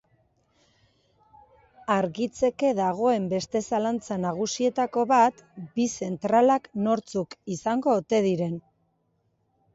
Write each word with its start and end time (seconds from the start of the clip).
Argitzeke 1.95 2.71
dagoen 2.79 3.27
beste 3.33 3.61
zalantza 3.67 4.17
nagusietako 4.25 5.05
bat 5.13 5.45
bi 5.77 5.87
zentralak 6.01 6.67
nortzuk 6.91 7.39
izango 7.59 7.97
ote 8.03 8.25
diren. 8.31 8.59